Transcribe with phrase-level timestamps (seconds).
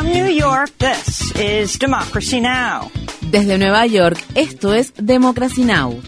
[0.00, 2.90] From New York, this is Democracy Now!
[3.30, 6.00] Desde Nueva York, esto es Democracy Now!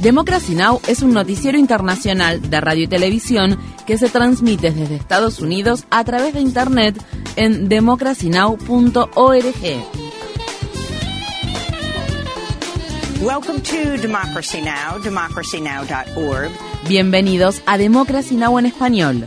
[0.00, 0.80] Democracy Now!
[0.88, 6.02] es un noticiero internacional de radio y televisión que se transmite desde Estados Unidos a
[6.04, 6.98] través de Internet
[7.36, 8.64] en democracynow.org.
[13.20, 16.50] Welcome to Democracy Now!, democracynow.org.
[16.88, 18.58] Bienvenidos a Democracy Now!
[18.58, 19.26] en español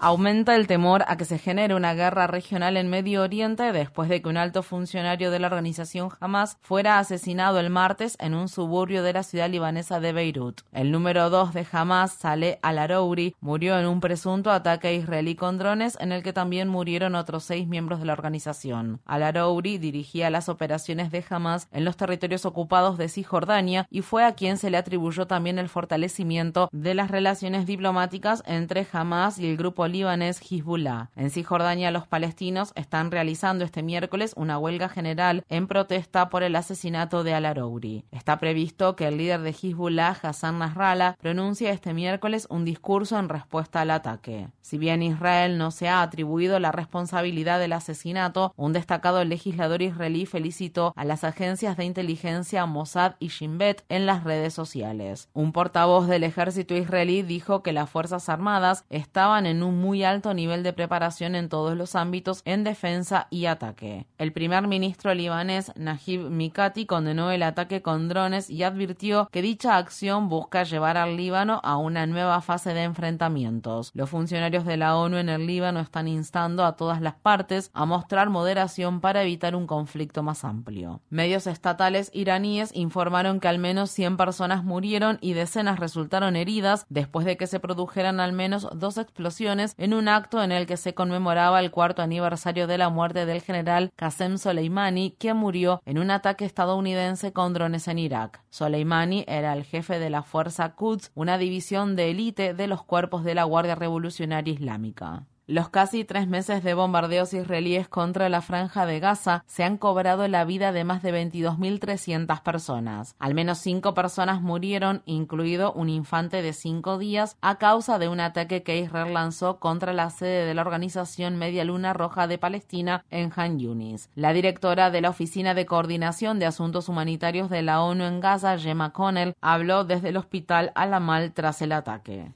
[0.00, 4.22] Aumenta el temor a que se genere una guerra regional en Medio Oriente después de
[4.22, 9.02] que un alto funcionario de la organización Hamas fuera asesinado el martes en un suburbio
[9.02, 10.60] de la ciudad libanesa de Beirut.
[10.70, 15.98] El número 2 de Hamas, Saleh al-Arouri, murió en un presunto ataque israelí con drones
[15.98, 19.00] en el que también murieron otros seis miembros de la organización.
[19.04, 24.36] Al-Arouri dirigía las operaciones de Hamas en los territorios ocupados de Cisjordania y fue a
[24.36, 29.56] quien se le atribuyó también el fortalecimiento de las relaciones diplomáticas entre Hamas y el
[29.56, 31.10] grupo libanés Hezbollah.
[31.16, 36.56] En Cisjordania, los palestinos están realizando este miércoles una huelga general en protesta por el
[36.56, 38.04] asesinato de al-Arouri.
[38.10, 43.28] Está previsto que el líder de Hezbollah, Hassan Nasrallah, pronuncie este miércoles un discurso en
[43.28, 44.48] respuesta al ataque.
[44.60, 50.26] Si bien Israel no se ha atribuido la responsabilidad del asesinato, un destacado legislador israelí
[50.26, 55.28] felicitó a las agencias de inteligencia Mossad y Shin Bet en las redes sociales.
[55.32, 60.34] Un portavoz del ejército israelí dijo que las Fuerzas Armadas estaban en un muy alto
[60.34, 64.06] nivel de preparación en todos los ámbitos en defensa y ataque.
[64.18, 69.76] El primer ministro libanés Najib Mikati condenó el ataque con drones y advirtió que dicha
[69.76, 73.90] acción busca llevar al Líbano a una nueva fase de enfrentamientos.
[73.94, 77.86] Los funcionarios de la ONU en el Líbano están instando a todas las partes a
[77.86, 81.00] mostrar moderación para evitar un conflicto más amplio.
[81.10, 87.24] Medios estatales iraníes informaron que al menos 100 personas murieron y decenas resultaron heridas después
[87.24, 90.94] de que se produjeran al menos dos explosiones en un acto en el que se
[90.94, 96.10] conmemoraba el cuarto aniversario de la muerte del general Qasem Soleimani, que murió en un
[96.10, 98.42] ataque estadounidense con drones en Irak.
[98.50, 103.24] Soleimani era el jefe de la Fuerza Quds, una división de élite de los cuerpos
[103.24, 105.26] de la Guardia Revolucionaria Islámica.
[105.50, 110.28] Los casi tres meses de bombardeos israelíes contra la franja de Gaza se han cobrado
[110.28, 113.16] la vida de más de 22.300 personas.
[113.18, 118.20] Al menos cinco personas murieron, incluido un infante de cinco días, a causa de un
[118.20, 123.06] ataque que Israel lanzó contra la sede de la organización Media Luna Roja de Palestina
[123.08, 124.10] en Han Yunis.
[124.14, 128.58] La directora de la Oficina de Coordinación de Asuntos Humanitarios de la ONU en Gaza,
[128.58, 132.34] Gemma Connell, habló desde el hospital Alamal tras el ataque.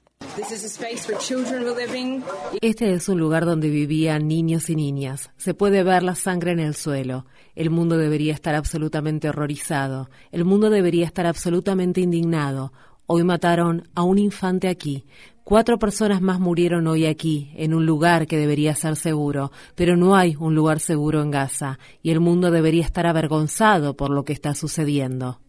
[2.63, 5.31] Este es un lugar donde vivían niños y niñas.
[5.37, 7.27] Se puede ver la sangre en el suelo.
[7.55, 10.09] El mundo debería estar absolutamente horrorizado.
[10.31, 12.73] El mundo debería estar absolutamente indignado.
[13.07, 15.05] Hoy mataron a un infante aquí.
[15.45, 20.15] Cuatro personas más murieron hoy aquí, en un lugar que debería ser seguro, pero no
[20.15, 24.33] hay un lugar seguro en Gaza, y el mundo debería estar avergonzado por lo que
[24.33, 25.41] está sucediendo.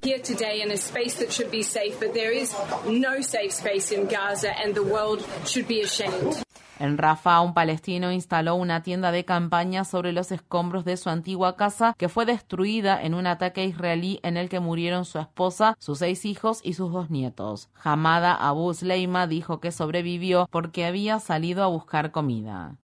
[6.79, 11.55] En Rafah, un palestino instaló una tienda de campaña sobre los escombros de su antigua
[11.55, 15.99] casa que fue destruida en un ataque israelí en el que murieron su esposa, sus
[15.99, 17.69] seis hijos y sus dos nietos.
[17.83, 22.77] Hamada Abu Sleima dijo que sobrevivió porque había salido a buscar comida.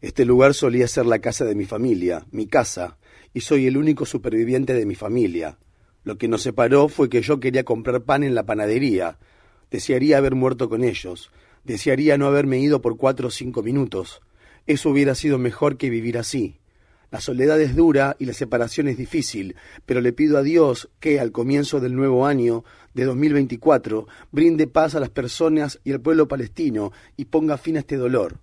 [0.00, 2.98] Este lugar solía ser la casa de mi familia, mi casa,
[3.32, 5.58] y soy el único superviviente de mi familia.
[6.04, 9.18] Lo que nos separó fue que yo quería comprar pan en la panadería,
[9.70, 11.30] Desearía haber muerto con ellos.
[11.64, 14.20] Desearía no haberme ido por cuatro o cinco minutos.
[14.66, 16.60] Eso hubiera sido mejor que vivir así.
[17.10, 21.18] La soledad es dura y la separación es difícil, pero le pido a Dios que
[21.18, 22.64] al comienzo del nuevo año
[22.94, 27.80] de 2024 brinde paz a las personas y al pueblo palestino y ponga fin a
[27.80, 28.38] este dolor.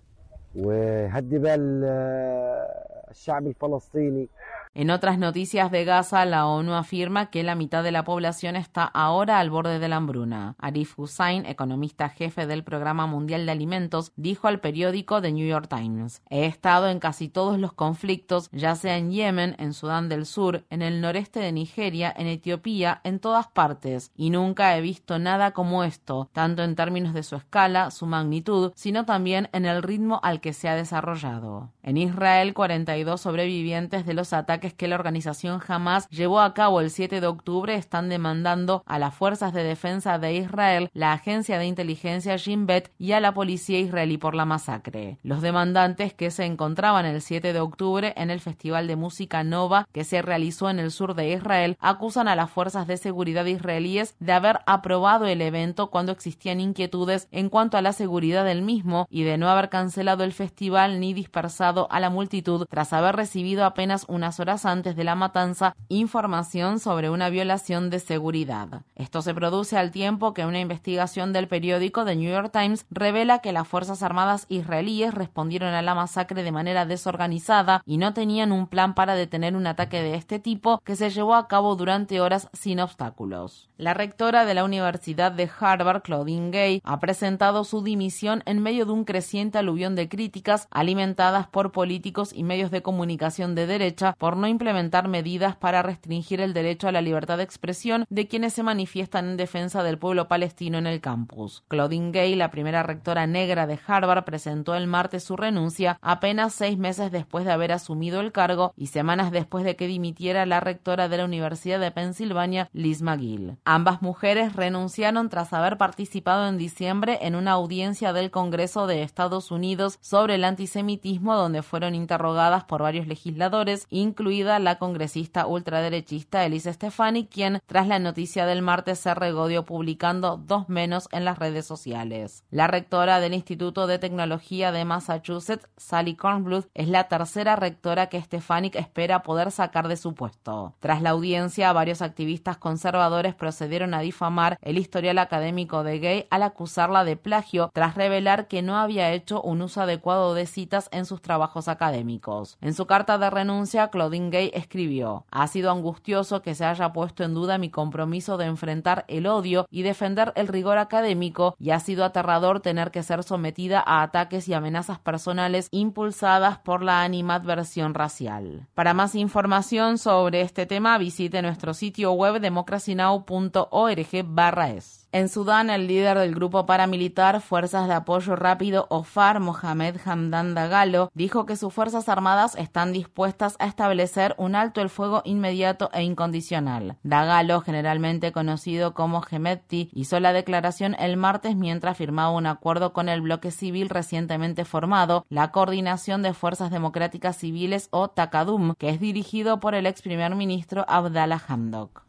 [4.78, 8.84] En otras noticias de Gaza, la ONU afirma que la mitad de la población está
[8.84, 10.54] ahora al borde de la hambruna.
[10.56, 15.66] Arif Hussain, economista jefe del Programa Mundial de Alimentos, dijo al periódico The New York
[15.68, 20.26] Times, He estado en casi todos los conflictos, ya sea en Yemen, en Sudán del
[20.26, 25.18] Sur, en el noreste de Nigeria, en Etiopía, en todas partes, y nunca he visto
[25.18, 29.82] nada como esto, tanto en términos de su escala, su magnitud, sino también en el
[29.82, 31.72] ritmo al que se ha desarrollado.
[31.82, 36.90] En Israel, 42 sobrevivientes de los ataques que la organización Hamas llevó a cabo el
[36.90, 41.66] 7 de octubre están demandando a las fuerzas de defensa de Israel, la agencia de
[41.66, 45.18] inteligencia Shin Bet y a la policía israelí por la masacre.
[45.22, 49.86] Los demandantes que se encontraban el 7 de octubre en el Festival de Música Nova
[49.92, 54.16] que se realizó en el sur de Israel acusan a las fuerzas de seguridad israelíes
[54.18, 59.06] de haber aprobado el evento cuando existían inquietudes en cuanto a la seguridad del mismo
[59.10, 63.64] y de no haber cancelado el festival ni dispersado a la multitud tras haber recibido
[63.64, 68.82] apenas unas horas antes de la matanza información sobre una violación de seguridad.
[68.94, 73.40] Esto se produce al tiempo que una investigación del periódico The New York Times revela
[73.40, 78.50] que las Fuerzas Armadas israelíes respondieron a la masacre de manera desorganizada y no tenían
[78.50, 82.20] un plan para detener un ataque de este tipo que se llevó a cabo durante
[82.20, 83.68] horas sin obstáculos.
[83.76, 88.86] La rectora de la Universidad de Harvard, Claudine Gay, ha presentado su dimisión en medio
[88.86, 94.14] de un creciente aluvión de críticas alimentadas por políticos y medios de comunicación de derecha
[94.18, 98.52] por no implementar medidas para restringir el derecho a la libertad de expresión de quienes
[98.54, 101.64] se manifiestan en defensa del pueblo palestino en el campus.
[101.68, 106.78] Claudine Gay, la primera rectora negra de Harvard, presentó el martes su renuncia apenas seis
[106.78, 111.08] meses después de haber asumido el cargo y semanas después de que dimitiera la rectora
[111.08, 113.56] de la Universidad de Pensilvania, Liz McGill.
[113.64, 119.50] Ambas mujeres renunciaron tras haber participado en diciembre en una audiencia del Congreso de Estados
[119.50, 123.86] Unidos sobre el antisemitismo donde fueron interrogadas por varios legisladores,
[124.28, 130.68] la congresista ultraderechista Elise Stefani, quien, tras la noticia del martes, se regodeó publicando dos
[130.68, 132.44] menos en las redes sociales.
[132.50, 138.20] La rectora del Instituto de Tecnología de Massachusetts, Sally Kornbluth, es la tercera rectora que
[138.20, 140.74] Stefanik espera poder sacar de su puesto.
[140.78, 146.42] Tras la audiencia, varios activistas conservadores procedieron a difamar el historial académico de Gay al
[146.42, 151.06] acusarla de plagio tras revelar que no había hecho un uso adecuado de citas en
[151.06, 152.58] sus trabajos académicos.
[152.60, 157.24] En su carta de renuncia, Claudine Gay escribió: Ha sido angustioso que se haya puesto
[157.24, 161.80] en duda mi compromiso de enfrentar el odio y defender el rigor académico, y ha
[161.80, 167.94] sido aterrador tener que ser sometida a ataques y amenazas personales impulsadas por la animadversión
[167.94, 168.66] racial.
[168.74, 175.07] Para más información sobre este tema, visite nuestro sitio web democracynow.org/es.
[175.10, 181.10] En Sudán, el líder del grupo paramilitar Fuerzas de Apoyo Rápido OFAR, Mohamed Hamdan Dagalo,
[181.14, 186.02] dijo que sus Fuerzas Armadas están dispuestas a establecer un alto el fuego inmediato e
[186.02, 186.98] incondicional.
[187.04, 193.08] Dagalo, generalmente conocido como Hemedti, hizo la declaración el martes mientras firmaba un acuerdo con
[193.08, 199.00] el bloque civil recientemente formado, la Coordinación de Fuerzas Democráticas Civiles o TACADUM, que es
[199.00, 202.02] dirigido por el ex primer ministro Abdallah Hamdok.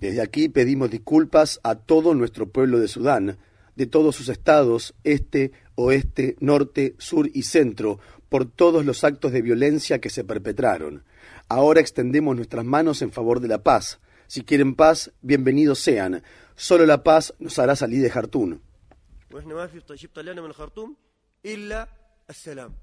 [0.00, 3.36] Desde aquí pedimos disculpas a todo nuestro pueblo de Sudán,
[3.76, 8.00] de todos sus estados, este, oeste, norte, sur y centro,
[8.30, 11.04] por todos los actos de violencia que se perpetraron.
[11.48, 14.00] Ahora extendemos nuestras manos en favor de la paz.
[14.26, 16.22] Si quieren paz, bienvenidos sean.
[16.56, 18.62] Solo la paz nos hará salir de Jartún.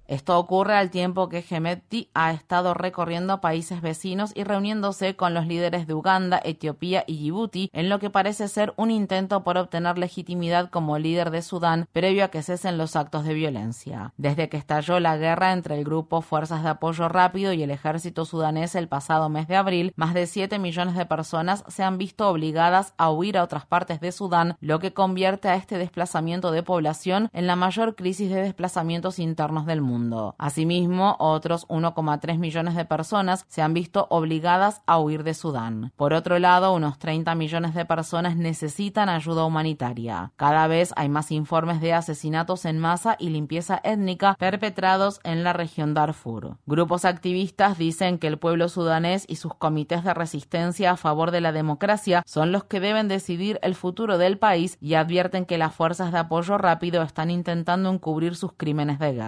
[0.08, 5.48] Esto ocurre al tiempo que Gemetti ha estado recorriendo países vecinos y reuniéndose con los
[5.48, 9.98] líderes de Uganda, Etiopía y Djibouti en lo que parece ser un intento por obtener
[9.98, 14.14] legitimidad como líder de Sudán previo a que cesen los actos de violencia.
[14.18, 18.26] Desde que estalló la guerra entre el grupo Fuerzas de Apoyo Rápido y el ejército
[18.26, 22.28] sudanés el pasado mes de abril, más de 7 millones de personas se han visto
[22.30, 26.64] obligadas a huir a otras partes de Sudán, lo que convierte a este desplazamiento de
[26.64, 30.34] población en la mayor crisis de desplazamientos internos del mundo.
[30.40, 35.92] Asimismo, otros 1,3 millones de personas se han visto obligadas a huir de Sudán.
[35.96, 40.32] Por otro lado, unos 30 millones de personas necesitan ayuda humanitaria.
[40.38, 45.54] Cada vez hay más informes de asesinatos en masa y limpieza étnica perpetrados en la
[45.54, 46.58] región Darfur.
[46.66, 51.42] Grupos activistas dicen que el pueblo sudanés y sus comités de resistencia a favor de
[51.42, 55.76] la democracia son los que deben decidir el futuro del país y advierten que las
[55.76, 59.27] fuerzas de apoyo rápido están intentando encubrir sus crímenes de guerra.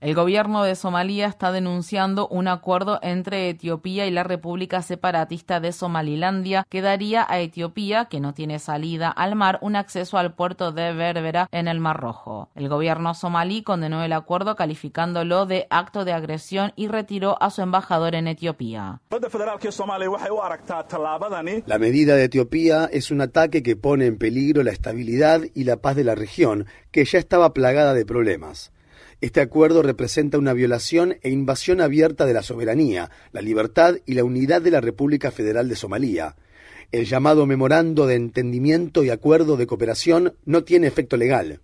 [0.00, 5.70] El gobierno de Somalia está denunciando un acuerdo entre Etiopía y la República Separatista de
[5.70, 10.72] Somalilandia que daría a Etiopía, que no tiene salida al mar, un acceso al puerto
[10.72, 12.48] de Berbera en el Mar Rojo.
[12.56, 17.62] El gobierno somalí condenó el acuerdo calificándolo de acto de agresión y retiró a su
[17.62, 19.00] embajador en Etiopía.
[21.66, 25.76] La medida de Etiopía es un ataque que pone en peligro la estabilidad y la
[25.76, 28.72] paz de la región, que ya estaba plagada de problemas.
[29.22, 34.24] Este acuerdo representa una violación e invasión abierta de la soberanía, la libertad y la
[34.24, 36.34] unidad de la República Federal de Somalia.
[36.90, 41.60] El llamado Memorando de Entendimiento y Acuerdo de Cooperación no tiene efecto legal.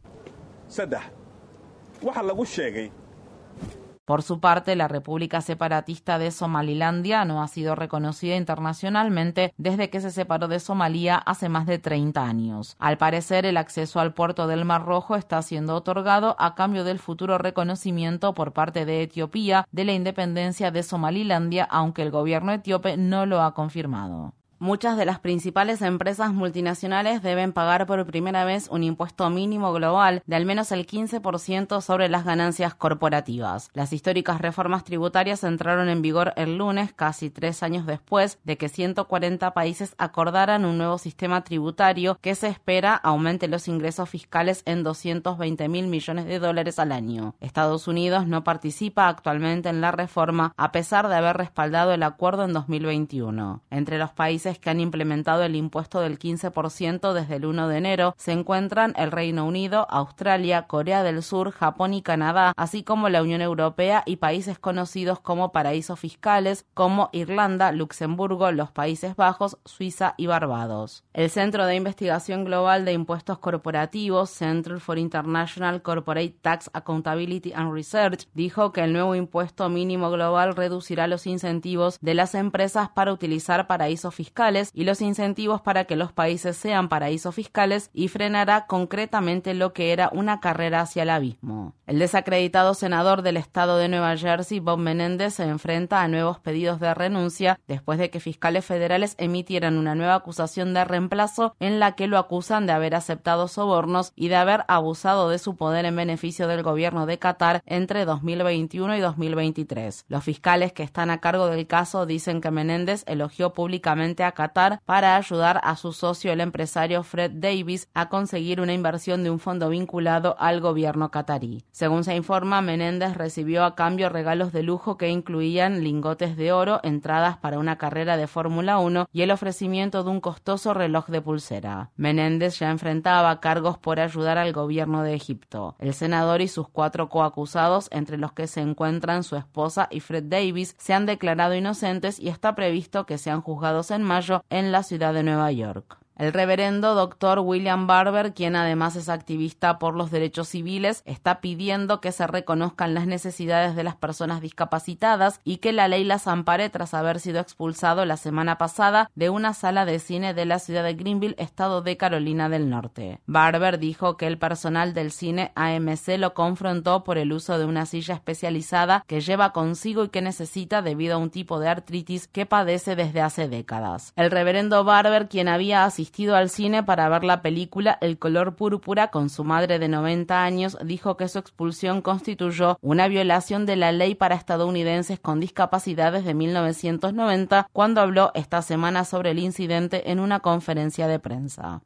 [4.08, 10.00] Por su parte, la República Separatista de Somalilandia no ha sido reconocida internacionalmente desde que
[10.00, 12.74] se separó de Somalia hace más de 30 años.
[12.78, 16.98] Al parecer, el acceso al puerto del Mar Rojo está siendo otorgado a cambio del
[16.98, 22.96] futuro reconocimiento por parte de Etiopía de la independencia de Somalilandia, aunque el gobierno etíope
[22.96, 24.32] no lo ha confirmado.
[24.60, 30.20] Muchas de las principales empresas multinacionales deben pagar por primera vez un impuesto mínimo global
[30.26, 33.70] de al menos el 15% sobre las ganancias corporativas.
[33.72, 38.68] Las históricas reformas tributarias entraron en vigor el lunes, casi tres años después de que
[38.68, 44.82] 140 países acordaran un nuevo sistema tributario que se espera aumente los ingresos fiscales en
[44.82, 47.36] 220 mil millones de dólares al año.
[47.38, 52.44] Estados Unidos no participa actualmente en la reforma a pesar de haber respaldado el acuerdo
[52.44, 53.62] en 2021.
[53.70, 58.14] Entre los países que han implementado el impuesto del 15% desde el 1 de enero
[58.16, 63.22] se encuentran el Reino Unido, Australia, Corea del Sur, Japón y Canadá, así como la
[63.22, 70.14] Unión Europea y países conocidos como paraísos fiscales como Irlanda, Luxemburgo, los Países Bajos, Suiza
[70.16, 71.04] y Barbados.
[71.12, 77.72] El Centro de Investigación Global de Impuestos Corporativos, Center for International Corporate Tax Accountability and
[77.72, 83.12] Research, dijo que el nuevo impuesto mínimo global reducirá los incentivos de las empresas para
[83.12, 84.37] utilizar paraísos fiscales
[84.72, 89.92] y los incentivos para que los países sean paraísos fiscales y frenará concretamente lo que
[89.92, 91.74] era una carrera hacia el abismo.
[91.88, 96.78] El desacreditado senador del estado de Nueva Jersey, Bob Menéndez, se enfrenta a nuevos pedidos
[96.78, 101.96] de renuncia después de que fiscales federales emitieran una nueva acusación de reemplazo en la
[101.96, 105.96] que lo acusan de haber aceptado sobornos y de haber abusado de su poder en
[105.96, 110.04] beneficio del gobierno de Qatar entre 2021 y 2023.
[110.08, 114.80] Los fiscales que están a cargo del caso dicen que Menéndez elogió públicamente a Qatar
[114.84, 119.38] para ayudar a su socio, el empresario Fred Davis, a conseguir una inversión de un
[119.38, 121.64] fondo vinculado al gobierno qatarí.
[121.70, 126.80] Según se informa, Menéndez recibió a cambio regalos de lujo que incluían lingotes de oro,
[126.82, 131.20] entradas para una carrera de Fórmula 1 y el ofrecimiento de un costoso reloj de
[131.20, 131.90] pulsera.
[131.96, 135.76] Menéndez ya enfrentaba cargos por ayudar al gobierno de Egipto.
[135.78, 140.24] El senador y sus cuatro coacusados, entre los que se encuentran su esposa y Fred
[140.24, 144.02] Davis, se han declarado inocentes y está previsto que sean juzgados en
[144.50, 145.98] en la ciudad de Nueva York.
[146.18, 152.00] El reverendo doctor William Barber, quien además es activista por los derechos civiles, está pidiendo
[152.00, 156.70] que se reconozcan las necesidades de las personas discapacitadas y que la ley las ampare
[156.70, 160.82] tras haber sido expulsado la semana pasada de una sala de cine de la ciudad
[160.82, 163.20] de Greenville, estado de Carolina del Norte.
[163.26, 167.86] Barber dijo que el personal del cine AMC lo confrontó por el uso de una
[167.86, 172.44] silla especializada que lleva consigo y que necesita debido a un tipo de artritis que
[172.44, 174.12] padece desde hace décadas.
[174.16, 179.08] El reverendo Barber, quien había asistido al cine para ver la película El color púrpura
[179.08, 183.92] con su madre de 90 años, dijo que su expulsión constituyó una violación de la
[183.92, 190.20] ley para estadounidenses con discapacidades de 1990 cuando habló esta semana sobre el incidente en
[190.20, 191.82] una conferencia de prensa.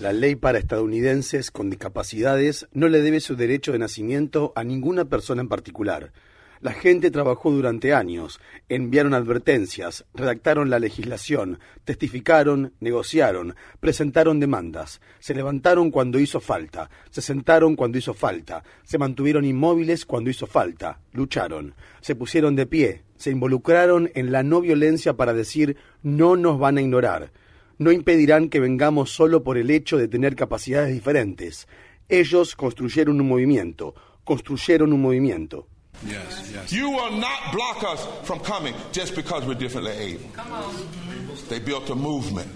[0.00, 5.06] La ley para estadounidenses con discapacidades no le debe su derecho de nacimiento a ninguna
[5.06, 6.12] persona en particular.
[6.62, 8.38] La gente trabajó durante años,
[8.68, 17.20] enviaron advertencias, redactaron la legislación, testificaron, negociaron, presentaron demandas, se levantaron cuando hizo falta, se
[17.20, 23.02] sentaron cuando hizo falta, se mantuvieron inmóviles cuando hizo falta, lucharon, se pusieron de pie,
[23.16, 27.32] se involucraron en la no violencia para decir no nos van a ignorar,
[27.78, 31.66] no impedirán que vengamos solo por el hecho de tener capacidades diferentes.
[32.08, 35.66] Ellos construyeron un movimiento, construyeron un movimiento.
[36.04, 36.72] Yes, yes.
[36.72, 40.28] You will not block us from coming just because we're differently able.
[41.48, 42.50] They built a movement.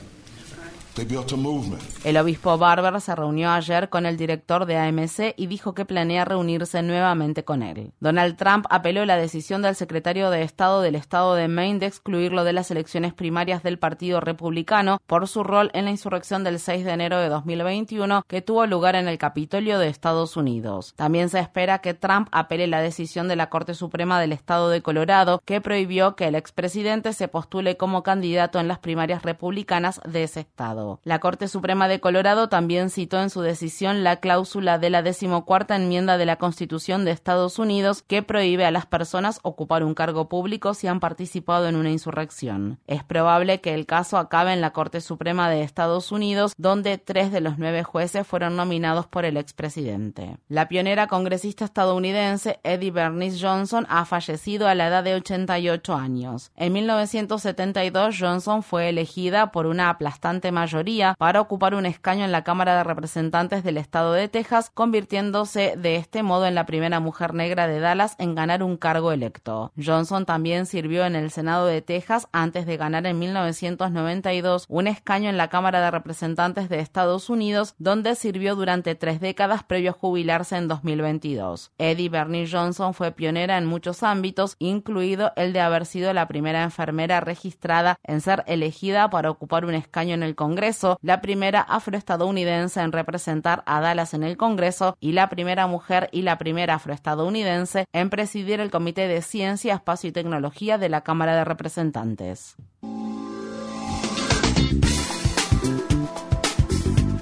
[2.04, 6.24] El obispo Barber se reunió ayer con el director de AMC y dijo que planea
[6.24, 7.92] reunirse nuevamente con él.
[8.00, 12.44] Donald Trump apeló la decisión del secretario de Estado del estado de Maine de excluirlo
[12.44, 16.84] de las elecciones primarias del Partido Republicano por su rol en la insurrección del 6
[16.84, 20.94] de enero de 2021 que tuvo lugar en el Capitolio de Estados Unidos.
[20.96, 24.80] También se espera que Trump apele la decisión de la Corte Suprema del estado de
[24.80, 30.22] Colorado que prohibió que el expresidente se postule como candidato en las primarias republicanas de
[30.22, 30.85] ese estado.
[31.04, 35.76] La Corte Suprema de Colorado también citó en su decisión la cláusula de la decimocuarta
[35.76, 40.28] enmienda de la Constitución de Estados Unidos que prohíbe a las personas ocupar un cargo
[40.28, 42.78] público si han participado en una insurrección.
[42.86, 47.32] Es probable que el caso acabe en la Corte Suprema de Estados Unidos, donde tres
[47.32, 50.38] de los nueve jueces fueron nominados por el expresidente.
[50.48, 56.52] La pionera congresista estadounidense Eddie Bernice Johnson ha fallecido a la edad de 88 años.
[56.56, 60.75] En 1972 Johnson fue elegida por una aplastante mayoría
[61.18, 65.96] para ocupar un escaño en la Cámara de Representantes del Estado de Texas, convirtiéndose de
[65.96, 69.72] este modo en la primera mujer negra de Dallas en ganar un cargo electo.
[69.82, 75.30] Johnson también sirvió en el Senado de Texas antes de ganar en 1992 un escaño
[75.30, 79.94] en la Cámara de Representantes de Estados Unidos, donde sirvió durante tres décadas previo a
[79.94, 81.72] jubilarse en 2022.
[81.78, 86.62] Eddie Bernie Johnson fue pionera en muchos ámbitos, incluido el de haber sido la primera
[86.62, 90.65] enfermera registrada en ser elegida para ocupar un escaño en el Congreso,
[91.02, 96.22] la primera afroestadounidense en representar a Dallas en el Congreso y la primera mujer y
[96.22, 101.34] la primera afroestadounidense en presidir el Comité de Ciencia, Espacio y Tecnología de la Cámara
[101.36, 102.56] de Representantes.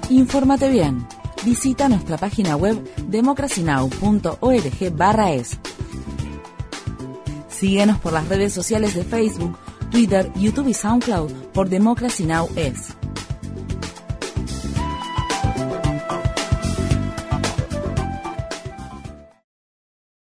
[0.09, 1.05] Infórmate bien.
[1.43, 5.59] Visita nuestra página web democracynow.org/es.
[7.49, 9.55] Síguenos por las redes sociales de Facebook,
[9.91, 12.49] Twitter, YouTube y SoundCloud por Democracy Now!
[12.55, 12.95] es.